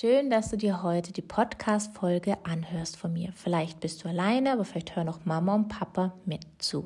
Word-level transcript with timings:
Schön, 0.00 0.30
dass 0.30 0.50
du 0.50 0.56
dir 0.56 0.84
heute 0.84 1.12
die 1.12 1.22
Podcast-Folge 1.22 2.36
anhörst 2.44 2.96
von 2.96 3.12
mir. 3.12 3.32
Vielleicht 3.34 3.80
bist 3.80 4.04
du 4.04 4.08
alleine, 4.08 4.52
aber 4.52 4.64
vielleicht 4.64 4.94
hören 4.94 5.08
auch 5.08 5.24
Mama 5.24 5.56
und 5.56 5.66
Papa 5.66 6.14
mit 6.24 6.42
zu. 6.58 6.84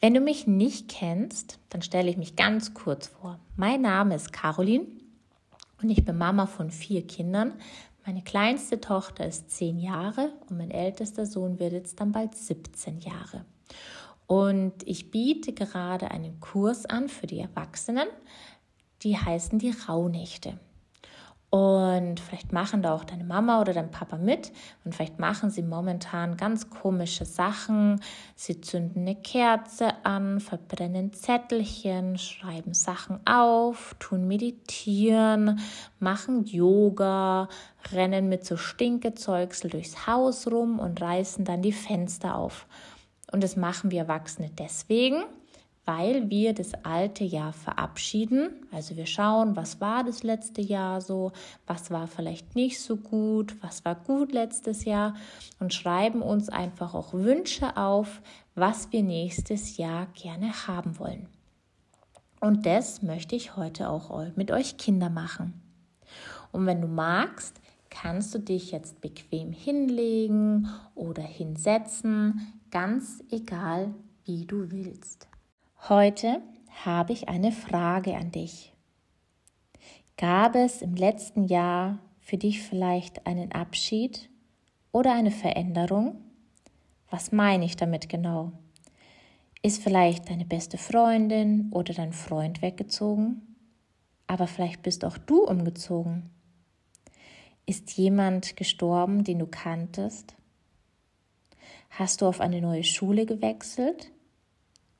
Wenn 0.00 0.14
du 0.14 0.20
mich 0.20 0.46
nicht 0.46 0.88
kennst, 0.88 1.58
dann 1.70 1.82
stelle 1.82 2.08
ich 2.08 2.16
mich 2.16 2.36
ganz 2.36 2.72
kurz 2.72 3.08
vor. 3.08 3.40
Mein 3.56 3.80
Name 3.80 4.14
ist 4.14 4.32
Caroline 4.32 4.86
und 5.82 5.90
ich 5.90 6.04
bin 6.04 6.16
Mama 6.16 6.46
von 6.46 6.70
vier 6.70 7.04
Kindern. 7.04 7.54
Meine 8.06 8.22
kleinste 8.22 8.80
Tochter 8.80 9.26
ist 9.26 9.50
zehn 9.50 9.80
Jahre 9.80 10.34
und 10.48 10.58
mein 10.58 10.70
ältester 10.70 11.26
Sohn 11.26 11.58
wird 11.58 11.72
jetzt 11.72 11.98
dann 11.98 12.12
bald 12.12 12.36
17 12.36 13.00
Jahre. 13.00 13.44
Und 14.28 14.86
ich 14.86 15.10
biete 15.10 15.52
gerade 15.52 16.12
einen 16.12 16.38
Kurs 16.38 16.86
an 16.86 17.08
für 17.08 17.26
die 17.26 17.40
Erwachsenen, 17.40 18.06
die 19.02 19.16
heißen 19.16 19.58
die 19.58 19.74
Rauhnächte. 19.88 20.60
Und 21.54 22.18
vielleicht 22.18 22.52
machen 22.52 22.82
da 22.82 22.92
auch 22.92 23.04
deine 23.04 23.22
Mama 23.22 23.60
oder 23.60 23.72
dein 23.72 23.92
Papa 23.92 24.16
mit 24.16 24.50
und 24.84 24.92
vielleicht 24.92 25.20
machen 25.20 25.50
sie 25.50 25.62
momentan 25.62 26.36
ganz 26.36 26.68
komische 26.68 27.24
Sachen. 27.24 28.00
Sie 28.34 28.60
zünden 28.60 29.02
eine 29.02 29.14
Kerze 29.14 30.04
an, 30.04 30.40
verbrennen 30.40 31.12
Zettelchen, 31.12 32.18
schreiben 32.18 32.74
Sachen 32.74 33.24
auf, 33.24 33.94
tun 34.00 34.26
meditieren, 34.26 35.60
machen 36.00 36.44
Yoga, 36.44 37.48
rennen 37.92 38.28
mit 38.28 38.44
so 38.44 38.56
Stinkezeugsel 38.56 39.70
durchs 39.70 40.08
Haus 40.08 40.50
rum 40.50 40.80
und 40.80 41.00
reißen 41.00 41.44
dann 41.44 41.62
die 41.62 41.70
Fenster 41.70 42.34
auf. 42.34 42.66
Und 43.30 43.44
das 43.44 43.54
machen 43.54 43.92
wir 43.92 44.00
Erwachsene 44.00 44.50
deswegen, 44.58 45.22
weil 45.84 46.30
wir 46.30 46.54
das 46.54 46.72
alte 46.84 47.24
Jahr 47.24 47.52
verabschieden. 47.52 48.50
Also 48.72 48.96
wir 48.96 49.06
schauen, 49.06 49.56
was 49.56 49.80
war 49.80 50.04
das 50.04 50.22
letzte 50.22 50.62
Jahr 50.62 51.00
so, 51.00 51.32
was 51.66 51.90
war 51.90 52.06
vielleicht 52.06 52.54
nicht 52.54 52.80
so 52.80 52.96
gut, 52.96 53.56
was 53.62 53.84
war 53.84 53.94
gut 53.94 54.32
letztes 54.32 54.84
Jahr 54.84 55.14
und 55.60 55.74
schreiben 55.74 56.22
uns 56.22 56.48
einfach 56.48 56.94
auch 56.94 57.12
Wünsche 57.12 57.76
auf, 57.76 58.22
was 58.54 58.92
wir 58.92 59.02
nächstes 59.02 59.76
Jahr 59.76 60.06
gerne 60.14 60.66
haben 60.66 60.98
wollen. 60.98 61.28
Und 62.40 62.66
das 62.66 63.02
möchte 63.02 63.36
ich 63.36 63.56
heute 63.56 63.88
auch 63.88 64.36
mit 64.36 64.50
euch 64.50 64.76
Kinder 64.76 65.10
machen. 65.10 65.62
Und 66.52 66.66
wenn 66.66 66.80
du 66.80 66.88
magst, 66.88 67.60
kannst 67.90 68.34
du 68.34 68.38
dich 68.38 68.70
jetzt 68.70 69.00
bequem 69.00 69.52
hinlegen 69.52 70.68
oder 70.94 71.22
hinsetzen, 71.22 72.52
ganz 72.70 73.22
egal, 73.30 73.94
wie 74.24 74.44
du 74.44 74.70
willst. 74.70 75.28
Heute 75.90 76.40
habe 76.82 77.12
ich 77.12 77.28
eine 77.28 77.52
Frage 77.52 78.16
an 78.16 78.30
dich. 78.30 78.72
Gab 80.16 80.54
es 80.54 80.80
im 80.80 80.94
letzten 80.94 81.44
Jahr 81.44 81.98
für 82.20 82.38
dich 82.38 82.62
vielleicht 82.62 83.26
einen 83.26 83.52
Abschied 83.52 84.30
oder 84.92 85.12
eine 85.12 85.30
Veränderung? 85.30 86.22
Was 87.10 87.32
meine 87.32 87.66
ich 87.66 87.76
damit 87.76 88.08
genau? 88.08 88.52
Ist 89.60 89.82
vielleicht 89.82 90.30
deine 90.30 90.46
beste 90.46 90.78
Freundin 90.78 91.70
oder 91.70 91.92
dein 91.92 92.14
Freund 92.14 92.62
weggezogen? 92.62 93.42
Aber 94.26 94.46
vielleicht 94.46 94.82
bist 94.82 95.04
auch 95.04 95.18
du 95.18 95.44
umgezogen. 95.44 96.30
Ist 97.66 97.92
jemand 97.98 98.56
gestorben, 98.56 99.22
den 99.22 99.40
du 99.40 99.46
kanntest? 99.46 100.34
Hast 101.90 102.22
du 102.22 102.26
auf 102.26 102.40
eine 102.40 102.62
neue 102.62 102.84
Schule 102.84 103.26
gewechselt? 103.26 104.13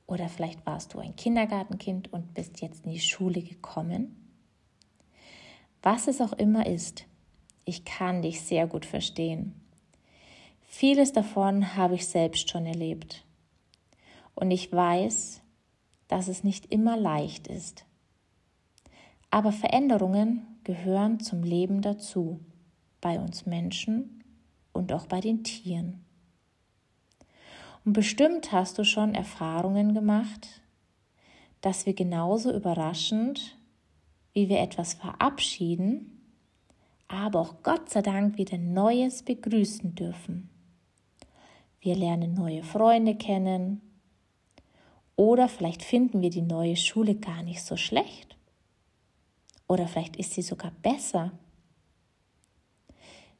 Oder 0.07 0.29
vielleicht 0.29 0.65
warst 0.65 0.93
du 0.93 0.99
ein 0.99 1.15
Kindergartenkind 1.15 2.13
und 2.13 2.33
bist 2.33 2.61
jetzt 2.61 2.85
in 2.85 2.91
die 2.91 2.99
Schule 2.99 3.41
gekommen. 3.41 4.15
Was 5.81 6.07
es 6.07 6.21
auch 6.21 6.33
immer 6.33 6.65
ist, 6.65 7.05
ich 7.65 7.85
kann 7.85 8.21
dich 8.21 8.41
sehr 8.41 8.67
gut 8.67 8.85
verstehen. 8.85 9.53
Vieles 10.61 11.13
davon 11.13 11.75
habe 11.75 11.95
ich 11.95 12.07
selbst 12.07 12.49
schon 12.49 12.65
erlebt. 12.65 13.25
Und 14.35 14.51
ich 14.51 14.71
weiß, 14.71 15.41
dass 16.07 16.27
es 16.27 16.43
nicht 16.43 16.71
immer 16.71 16.97
leicht 16.97 17.47
ist. 17.47 17.85
Aber 19.31 19.51
Veränderungen 19.51 20.45
gehören 20.63 21.19
zum 21.19 21.43
Leben 21.43 21.81
dazu, 21.81 22.39
bei 23.01 23.19
uns 23.19 23.45
Menschen 23.45 24.23
und 24.71 24.93
auch 24.93 25.07
bei 25.07 25.19
den 25.19 25.43
Tieren. 25.43 26.04
Und 27.85 27.93
bestimmt 27.93 28.51
hast 28.51 28.79
du 28.79 28.83
schon 28.83 29.13
Erfahrungen 29.13 29.93
gemacht, 29.93 30.61
dass 31.61 31.85
wir 31.85 31.93
genauso 31.93 32.51
überraschend, 32.51 33.57
wie 34.33 34.49
wir 34.49 34.59
etwas 34.59 34.95
verabschieden, 34.95 36.11
aber 37.07 37.39
auch 37.39 37.61
Gott 37.61 37.89
sei 37.89 38.01
Dank 38.01 38.37
wieder 38.37 38.57
Neues 38.57 39.21
begrüßen 39.23 39.93
dürfen. 39.93 40.49
Wir 41.79 41.95
lernen 41.95 42.33
neue 42.33 42.63
Freunde 42.63 43.15
kennen 43.15 43.81
oder 45.15 45.47
vielleicht 45.47 45.83
finden 45.83 46.21
wir 46.21 46.31
die 46.31 46.41
neue 46.41 46.75
Schule 46.75 47.15
gar 47.15 47.43
nicht 47.43 47.61
so 47.61 47.77
schlecht 47.77 48.35
oder 49.67 49.87
vielleicht 49.87 50.15
ist 50.15 50.33
sie 50.33 50.41
sogar 50.41 50.71
besser. 50.81 51.31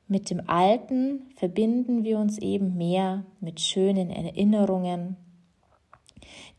Mit 0.07 0.29
dem 0.29 0.47
Alten 0.47 1.31
verbinden 1.35 2.03
wir 2.03 2.19
uns 2.19 2.37
eben 2.37 2.77
mehr 2.77 3.25
mit 3.39 3.59
schönen 3.59 4.11
Erinnerungen, 4.11 5.17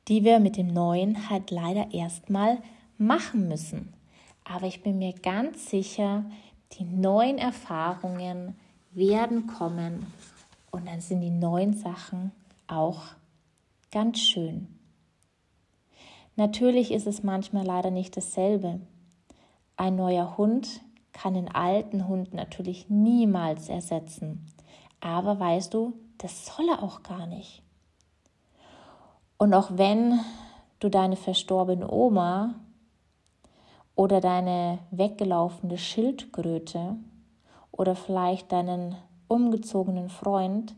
die 0.09 0.25
wir 0.25 0.41
mit 0.41 0.57
dem 0.57 0.67
Neuen 0.67 1.31
halt 1.31 1.53
leider 1.53 1.93
erstmal 1.93 2.59
machen 2.99 3.47
müssen. 3.47 3.93
Aber 4.45 4.67
ich 4.67 4.83
bin 4.83 4.99
mir 4.99 5.12
ganz 5.12 5.71
sicher, 5.71 6.25
die 6.73 6.85
neuen 6.85 7.39
Erfahrungen 7.39 8.56
werden 8.93 9.47
kommen 9.47 10.06
und 10.71 10.89
dann 10.89 11.01
sind 11.01 11.21
die 11.21 11.31
neuen 11.31 11.75
Sachen 11.75 12.33
auch 12.67 13.03
ganz 13.93 14.19
schön. 14.19 14.67
Natürlich 16.35 16.91
ist 16.91 17.06
es 17.06 17.23
manchmal 17.23 17.65
leider 17.65 17.91
nicht 17.91 18.17
dasselbe. 18.17 18.81
Ein 19.77 19.97
neuer 19.97 20.37
Hund 20.37 20.83
kann 21.16 21.32
den 21.32 21.49
alten 21.49 22.09
Hund 22.09 22.34
natürlich 22.34 22.91
niemals 22.91 23.71
ersetzen. 23.71 24.44
Aber 25.00 25.41
weißt 25.41 25.72
du, 25.72 25.94
das 26.19 26.44
soll 26.44 26.69
er 26.69 26.82
auch 26.82 27.03
gar 27.03 27.27
nicht. 27.27 27.62
Und 29.38 29.55
auch 29.55 29.71
wenn 29.72 30.21
du 30.78 30.91
deine 30.91 31.16
verstorbene 31.16 31.91
Oma 31.91 32.55
oder 33.94 34.21
deine 34.21 34.78
weggelaufene 34.91 35.78
Schildkröte 35.78 36.97
oder 37.72 37.94
vielleicht 37.94 38.53
deinen 38.53 38.94
umgezogenen 39.26 40.10
Freund 40.10 40.75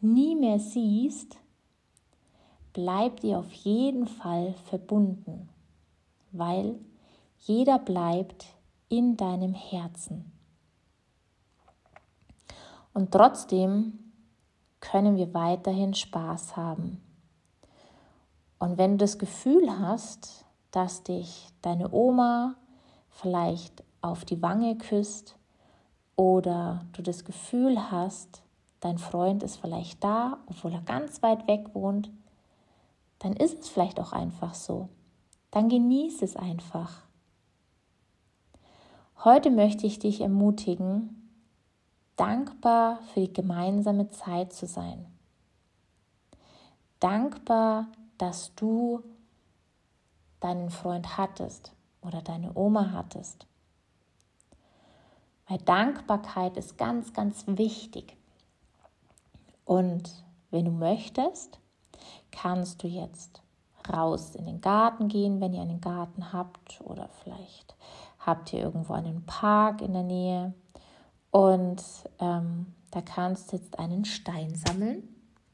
nie 0.00 0.34
mehr 0.34 0.58
siehst, 0.58 1.36
bleibt 2.72 3.24
ihr 3.24 3.38
auf 3.38 3.52
jeden 3.52 4.06
Fall 4.06 4.54
verbunden, 4.64 5.50
weil 6.32 6.76
jeder 7.40 7.78
bleibt 7.78 8.46
in 8.92 9.16
deinem 9.16 9.54
Herzen. 9.54 10.30
Und 12.92 13.10
trotzdem 13.10 13.98
können 14.80 15.16
wir 15.16 15.32
weiterhin 15.32 15.94
Spaß 15.94 16.58
haben. 16.58 17.00
Und 18.58 18.76
wenn 18.76 18.92
du 18.92 18.96
das 18.98 19.18
Gefühl 19.18 19.78
hast, 19.78 20.44
dass 20.72 21.04
dich 21.04 21.48
deine 21.62 21.90
Oma 21.90 22.54
vielleicht 23.08 23.82
auf 24.02 24.26
die 24.26 24.42
Wange 24.42 24.76
küsst 24.76 25.36
oder 26.14 26.84
du 26.92 27.00
das 27.00 27.24
Gefühl 27.24 27.90
hast, 27.90 28.42
dein 28.80 28.98
Freund 28.98 29.42
ist 29.42 29.56
vielleicht 29.56 30.04
da, 30.04 30.36
obwohl 30.48 30.74
er 30.74 30.82
ganz 30.82 31.22
weit 31.22 31.48
weg 31.48 31.70
wohnt, 31.72 32.10
dann 33.20 33.32
ist 33.32 33.58
es 33.58 33.68
vielleicht 33.70 33.98
auch 33.98 34.12
einfach 34.12 34.52
so. 34.52 34.90
Dann 35.50 35.70
genieß 35.70 36.20
es 36.20 36.36
einfach. 36.36 37.04
Heute 39.24 39.52
möchte 39.52 39.86
ich 39.86 40.00
dich 40.00 40.20
ermutigen, 40.20 41.30
dankbar 42.16 42.98
für 43.14 43.20
die 43.20 43.32
gemeinsame 43.32 44.10
Zeit 44.10 44.52
zu 44.52 44.66
sein. 44.66 45.06
Dankbar, 46.98 47.86
dass 48.18 48.52
du 48.56 49.04
deinen 50.40 50.70
Freund 50.70 51.18
hattest 51.18 51.72
oder 52.00 52.20
deine 52.20 52.52
Oma 52.56 52.90
hattest. 52.90 53.46
Weil 55.46 55.58
Dankbarkeit 55.58 56.56
ist 56.56 56.76
ganz, 56.76 57.12
ganz 57.12 57.44
wichtig. 57.46 58.16
Und 59.64 60.10
wenn 60.50 60.64
du 60.64 60.72
möchtest, 60.72 61.60
kannst 62.32 62.82
du 62.82 62.88
jetzt 62.88 63.40
raus 63.88 64.34
in 64.34 64.46
den 64.46 64.60
Garten 64.60 65.06
gehen, 65.06 65.40
wenn 65.40 65.54
ihr 65.54 65.62
einen 65.62 65.80
Garten 65.80 66.32
habt 66.32 66.80
oder 66.80 67.08
vielleicht 67.22 67.76
habt 68.24 68.52
ihr 68.52 68.60
irgendwo 68.60 68.94
einen 68.94 69.26
Park 69.26 69.82
in 69.82 69.92
der 69.92 70.02
Nähe 70.02 70.54
und 71.30 71.82
ähm, 72.20 72.66
da 72.90 73.00
kannst 73.00 73.52
du 73.52 73.56
jetzt 73.56 73.78
einen 73.78 74.04
Stein 74.04 74.54
sammeln. 74.54 75.08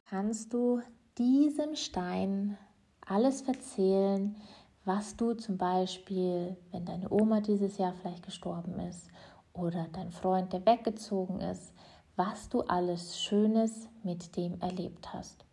Kannst 0.09 0.53
du 0.53 0.81
diesem 1.19 1.77
Stein 1.77 2.59
alles 3.07 3.43
erzählen, 3.43 4.37
was 4.85 5.17
du 5.17 5.35
zum 5.35 5.59
Beispiel, 5.59 6.57
wenn 6.73 6.85
deine 6.85 7.11
Oma 7.11 7.41
dieses 7.41 7.79
Jahr 7.79 7.93
vielleicht 7.95 8.25
gestorben 8.25 8.79
ist 8.81 9.09
oder 9.53 9.87
dein 9.93 10.11
Freund, 10.11 10.53
der 10.53 10.65
weggezogen 10.67 11.41
ist, 11.41 11.73
was 12.17 12.49
du 12.49 12.63
alles 12.63 13.21
Schönes 13.21 13.89
mit 14.03 14.37
dem 14.37 14.61
erlebt 14.61 15.13
hast. 15.13 15.45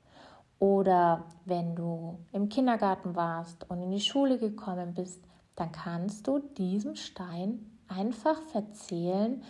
Oder 0.57 1.25
wenn 1.45 1.75
du 1.75 2.17
im 2.31 2.49
Kindergarten 2.49 3.15
warst 3.15 3.69
und 3.69 3.81
in 3.81 3.91
die 3.91 3.99
Schule 3.99 4.39
gekommen 4.39 4.93
bist, 4.93 5.21
dann 5.55 5.71
kannst 5.71 6.27
du 6.27 6.39
diesem 6.39 6.95
Stein 6.95 7.71
einfach 7.87 8.39
erzählen, 8.53 9.41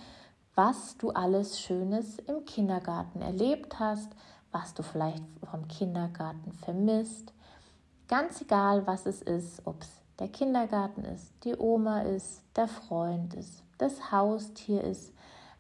was 0.56 0.98
du 0.98 1.10
alles 1.12 1.60
Schönes 1.60 2.18
im 2.20 2.46
Kindergarten 2.46 3.22
erlebt 3.22 3.80
hast, 3.80 4.10
was 4.52 4.74
du 4.74 4.84
vielleicht 4.84 5.24
vom 5.50 5.68
Kindergarten 5.68 6.54
vermisst. 6.54 7.34
Ganz 8.08 8.42
egal, 8.42 8.88
was 8.88 9.06
es 9.06 9.22
ist, 9.22 9.66
ob 9.66 9.82
es 9.82 9.90
der 10.20 10.30
Kindergarten 10.30 11.04
ist, 11.04 11.34
die 11.44 11.58
Oma 11.58 12.02
ist, 12.02 12.42
der 12.56 12.70
Freund 12.70 13.34
ist, 13.34 13.64
das 13.78 14.12
Haustier 14.12 14.82
ist, 14.82 15.14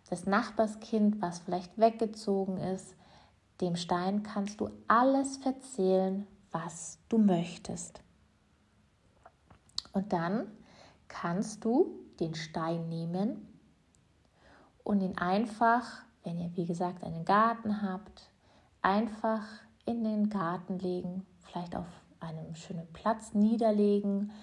das 0.10 0.26
Nachbarskind, 0.26 1.22
was 1.22 1.40
vielleicht 1.40 1.78
weggezogen 1.78 2.58
ist. 2.58 2.96
Dem 3.60 3.76
Stein 3.76 4.24
kannst 4.24 4.62
du 4.62 4.70
alles 4.88 5.40
erzählen, 5.44 6.26
was 6.52 7.00
du 7.10 7.18
möchtest. 7.18 8.05
Und 9.96 10.12
dann 10.12 10.52
kannst 11.08 11.64
du 11.64 11.98
den 12.20 12.36
Stein 12.36 12.90
nehmen 12.90 13.48
und 14.84 15.00
ihn 15.02 15.18
einfach, 15.18 16.04
wenn 16.24 16.38
ihr 16.38 16.54
wie 16.58 16.66
gesagt 16.66 17.02
einen 17.02 17.24
Garten 17.24 17.82
habt, 17.82 18.30
einfach 18.82 19.42
in 19.86 20.04
den 20.04 20.30
Garten 20.30 20.80
legen, 20.80 21.26
vielleicht 21.40 21.78
auf 21.78 21.88
einem 22.20 22.56
schönen 22.56 22.92
Platz 22.92 23.34
niederlegen. 23.34 24.34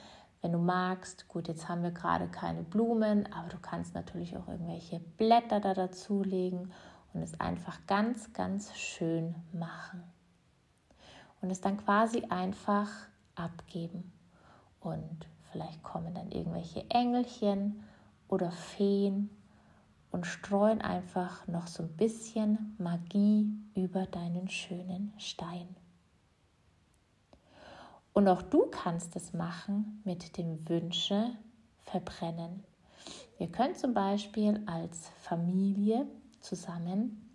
Wenn 0.41 0.53
du 0.53 0.59
magst, 0.59 1.29
gut, 1.29 1.49
jetzt 1.49 1.69
haben 1.69 1.83
wir 1.83 1.91
gerade 1.91 2.29
keine 2.29 2.63
Blumen, 2.63 3.31
aber 3.31 3.51
du 3.51 3.59
kannst 3.59 3.95
natürlich 3.95 4.35
auch 4.39 4.49
irgendwelche 4.49 5.01
Blätter 5.01 5.61
da 5.61 5.75
dazulegen 5.75 6.73
und 7.13 7.21
es 7.21 7.39
einfach 7.39 7.79
ganz, 7.87 8.33
ganz 8.33 8.75
schön 8.75 9.35
machen. 9.53 10.03
Und 11.43 11.51
es 11.51 11.61
dann 11.61 11.77
quasi 11.77 12.23
einfach 12.31 12.89
abgeben. 13.35 14.11
Und 14.81 15.27
vielleicht 15.53 15.83
kommen 15.83 16.15
dann 16.15 16.33
irgendwelche 16.33 16.89
Engelchen 16.91 17.85
oder 18.29 18.51
Feen 18.51 19.31
und 20.11 20.27
streuen 20.27 20.81
einfach 20.81 21.47
noch 21.47 21.67
so 21.67 21.83
ein 21.83 21.97
bisschen 21.97 22.75
Magie 22.79 23.51
über 23.75 24.07
deinen 24.07 24.49
schönen 24.49 25.13
Stein. 25.19 25.69
Und 28.15 28.29
auch 28.29 28.43
du 28.43 28.67
kannst 28.71 29.17
es 29.17 29.33
machen 29.33 30.03
mit 30.05 30.37
dem 30.37 30.69
Wünsche 30.69 31.31
verbrennen. 31.85 32.63
Ihr 33.39 33.49
könnt 33.49 33.79
zum 33.79 33.95
Beispiel 33.95 34.63
als 34.67 35.11
Familie 35.19 36.07
zusammen, 36.41 37.31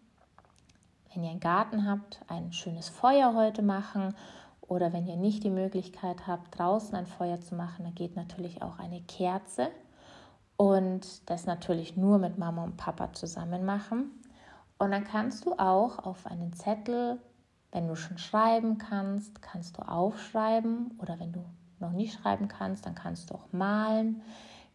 wenn 1.14 1.24
ihr 1.24 1.32
einen 1.32 1.40
Garten 1.40 1.90
habt, 1.90 2.22
ein 2.28 2.54
schönes 2.54 2.90
Feuer 2.90 3.34
heute 3.34 3.64
machen 3.64 4.14
oder 4.68 4.94
wenn 4.94 5.08
ihr 5.08 5.16
nicht 5.16 5.44
die 5.44 5.50
Möglichkeit 5.50 6.28
habt, 6.28 6.58
draußen 6.58 6.96
ein 6.96 7.08
Feuer 7.08 7.40
zu 7.40 7.56
machen, 7.56 7.86
dann 7.86 7.96
geht 7.96 8.16
natürlich 8.16 8.62
auch 8.62 8.80
eine 8.80 9.02
Kerze 9.02 9.70
und 10.58 11.30
das 11.30 11.46
natürlich 11.46 11.96
nur 11.96 12.18
mit 12.18 12.38
Mama 12.38 12.64
und 12.64 12.78
Papa 12.78 13.14
zusammen 13.14 13.64
machen. 13.64 14.12
Und 14.78 14.92
dann 14.92 15.06
kannst 15.06 15.46
du 15.46 15.54
auch 15.54 16.00
auf 16.00 16.26
einen 16.26 16.54
Zettel, 16.54 17.20
wenn 17.72 17.88
du 17.88 17.96
schon 17.96 18.18
schreiben 18.18 18.78
kannst, 18.78 19.42
kannst 19.42 19.78
du 19.78 19.82
aufschreiben 19.82 20.98
oder 21.00 21.20
wenn 21.20 21.32
du 21.32 21.46
noch 21.80 21.92
nicht 21.92 22.20
schreiben 22.20 22.48
kannst, 22.48 22.86
dann 22.86 22.96
kannst 22.96 23.30
du 23.30 23.36
auch 23.36 23.52
malen. 23.52 24.22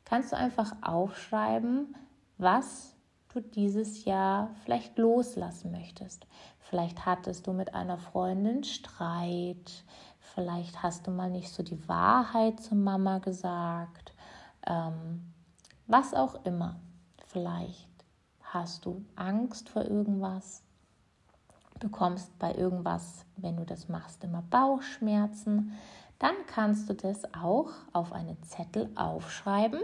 Kannst 0.04 0.32
du 0.32 0.36
einfach 0.36 0.74
aufschreiben, 0.82 1.94
was 2.38 2.91
du 3.34 3.40
dieses 3.40 4.04
Jahr 4.04 4.50
vielleicht 4.64 4.98
loslassen 4.98 5.70
möchtest. 5.72 6.26
Vielleicht 6.58 7.04
hattest 7.06 7.46
du 7.46 7.52
mit 7.52 7.74
einer 7.74 7.98
Freundin 7.98 8.64
Streit, 8.64 9.84
vielleicht 10.20 10.82
hast 10.82 11.06
du 11.06 11.10
mal 11.10 11.30
nicht 11.30 11.50
so 11.50 11.62
die 11.62 11.88
Wahrheit 11.88 12.60
zur 12.60 12.78
Mama 12.78 13.18
gesagt. 13.18 14.14
Ähm, 14.66 15.32
was 15.86 16.14
auch 16.14 16.44
immer. 16.44 16.80
Vielleicht 17.26 17.88
hast 18.42 18.84
du 18.84 19.04
Angst 19.16 19.68
vor 19.68 19.84
irgendwas, 19.84 20.62
bekommst 21.80 22.38
bei 22.38 22.54
irgendwas, 22.54 23.24
wenn 23.36 23.56
du 23.56 23.64
das 23.64 23.88
machst, 23.88 24.22
immer 24.24 24.42
Bauchschmerzen. 24.42 25.72
Dann 26.18 26.34
kannst 26.46 26.88
du 26.88 26.94
das 26.94 27.24
auch 27.34 27.70
auf 27.92 28.12
einen 28.12 28.40
Zettel 28.42 28.90
aufschreiben 28.94 29.80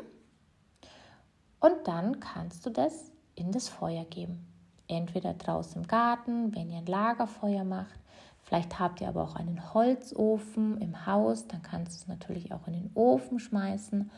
und 1.60 1.88
dann 1.88 2.20
kannst 2.20 2.64
du 2.64 2.70
das 2.70 3.10
in 3.38 3.52
das 3.52 3.69
Feuer 3.69 4.05
geben. 4.05 4.46
Entweder 4.88 5.35
draußen 5.35 5.82
im 5.82 5.88
Garten, 5.88 6.55
wenn 6.55 6.70
ihr 6.70 6.79
ein 6.79 6.87
Lagerfeuer 6.87 7.64
macht. 7.64 7.99
Vielleicht 8.43 8.79
habt 8.79 9.00
ihr 9.00 9.08
aber 9.08 9.23
auch 9.23 9.37
einen 9.37 9.75
Holzofen 9.75 10.79
im 10.81 11.05
Haus, 11.06 11.46
dann 11.46 11.62
kannst 11.62 11.93
du 11.93 11.96
es 12.02 12.08
natürlich 12.08 12.52
auch 12.52 12.67
in 12.67 12.73
den 12.73 12.90
Ofen 12.94 13.38
schmeißen. 13.38 14.11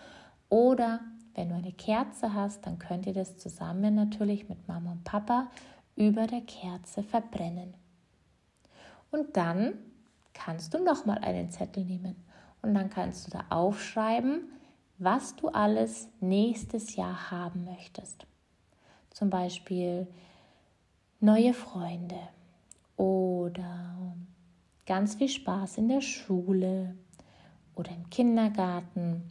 Oder 0.48 1.00
wenn 1.34 1.48
du 1.48 1.56
eine 1.56 1.72
Kerze 1.72 2.32
hast, 2.34 2.66
dann 2.66 2.78
könnt 2.78 3.06
ihr 3.06 3.14
das 3.14 3.38
zusammen 3.38 3.94
natürlich 3.94 4.48
mit 4.48 4.68
Mama 4.68 4.92
und 4.92 5.04
Papa 5.04 5.48
über 5.96 6.26
der 6.26 6.42
Kerze 6.42 7.02
verbrennen. 7.02 7.74
Und 9.10 9.36
dann 9.36 9.74
kannst 10.32 10.72
du 10.74 10.78
nochmal 10.82 11.18
einen 11.18 11.50
Zettel 11.50 11.84
nehmen 11.84 12.16
und 12.62 12.74
dann 12.74 12.90
kannst 12.90 13.26
du 13.26 13.30
da 13.30 13.44
aufschreiben, 13.50 14.42
was 14.98 15.34
du 15.34 15.48
alles 15.48 16.08
nächstes 16.20 16.94
Jahr 16.94 17.30
haben 17.30 17.64
möchtest. 17.64 18.26
Zum 19.20 19.28
Beispiel 19.28 20.06
neue 21.20 21.52
Freunde 21.52 22.16
oder 22.96 24.14
ganz 24.86 25.16
viel 25.16 25.28
Spaß 25.28 25.76
in 25.76 25.88
der 25.88 26.00
Schule 26.00 26.94
oder 27.74 27.90
im 27.90 28.08
Kindergarten 28.08 29.30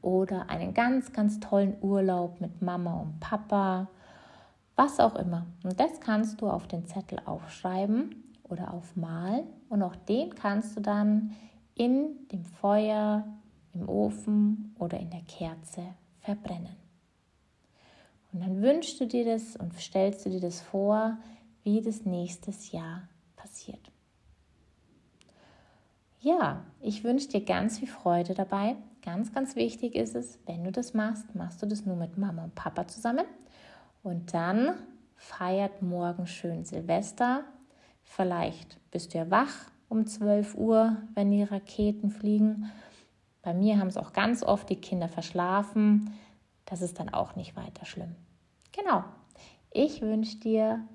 oder 0.00 0.48
einen 0.48 0.72
ganz, 0.72 1.12
ganz 1.12 1.38
tollen 1.40 1.76
Urlaub 1.82 2.40
mit 2.40 2.62
Mama 2.62 2.94
und 2.94 3.20
Papa, 3.20 3.88
was 4.76 4.98
auch 4.98 5.16
immer. 5.16 5.44
Und 5.62 5.78
das 5.78 6.00
kannst 6.00 6.40
du 6.40 6.48
auf 6.48 6.66
den 6.66 6.86
Zettel 6.86 7.20
aufschreiben 7.26 8.14
oder 8.44 8.72
aufmalen 8.72 9.44
und 9.68 9.82
auch 9.82 9.96
den 9.96 10.34
kannst 10.34 10.74
du 10.74 10.80
dann 10.80 11.32
in 11.74 12.26
dem 12.32 12.46
Feuer, 12.46 13.26
im 13.74 13.90
Ofen 13.90 14.74
oder 14.78 14.98
in 14.98 15.10
der 15.10 15.24
Kerze 15.28 15.82
verbrennen. 16.20 16.85
Und 18.36 18.42
dann 18.42 18.60
wünschst 18.60 19.00
du 19.00 19.06
dir 19.06 19.24
das 19.24 19.56
und 19.56 19.72
stellst 19.80 20.26
du 20.26 20.28
dir 20.28 20.40
das 20.40 20.60
vor, 20.60 21.16
wie 21.62 21.80
das 21.80 22.04
nächstes 22.04 22.70
Jahr 22.70 23.08
passiert. 23.34 23.80
Ja, 26.20 26.62
ich 26.82 27.02
wünsche 27.02 27.28
dir 27.28 27.42
ganz 27.42 27.78
viel 27.78 27.88
Freude 27.88 28.34
dabei. 28.34 28.76
Ganz, 29.00 29.32
ganz 29.32 29.56
wichtig 29.56 29.94
ist 29.94 30.14
es, 30.14 30.38
wenn 30.44 30.64
du 30.64 30.70
das 30.70 30.92
machst, 30.92 31.34
machst 31.34 31.62
du 31.62 31.66
das 31.66 31.86
nur 31.86 31.96
mit 31.96 32.18
Mama 32.18 32.44
und 32.44 32.54
Papa 32.54 32.86
zusammen. 32.86 33.24
Und 34.02 34.34
dann 34.34 34.74
feiert 35.14 35.80
morgen 35.80 36.26
schön 36.26 36.66
Silvester. 36.66 37.42
Vielleicht 38.02 38.78
bist 38.90 39.14
du 39.14 39.18
ja 39.18 39.30
wach 39.30 39.70
um 39.88 40.06
12 40.06 40.56
Uhr, 40.56 40.98
wenn 41.14 41.30
die 41.30 41.42
Raketen 41.42 42.10
fliegen. 42.10 42.70
Bei 43.40 43.54
mir 43.54 43.78
haben 43.78 43.88
es 43.88 43.96
auch 43.96 44.12
ganz 44.12 44.42
oft 44.42 44.68
die 44.68 44.76
Kinder 44.76 45.08
verschlafen. 45.08 46.12
Das 46.66 46.82
ist 46.82 47.00
dann 47.00 47.08
auch 47.08 47.36
nicht 47.36 47.56
weiter 47.56 47.86
schlimm. 47.86 48.14
Genau. 48.72 49.04
Ich 49.72 50.02
wünsche 50.02 50.36
dir 50.36 50.86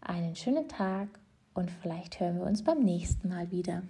einen 0.00 0.36
schönen 0.36 0.68
Tag 0.68 1.08
und 1.54 1.70
vielleicht 1.70 2.20
hören 2.20 2.38
wir 2.38 2.46
uns 2.46 2.62
beim 2.62 2.80
nächsten 2.80 3.28
Mal 3.28 3.50
wieder. 3.50 3.82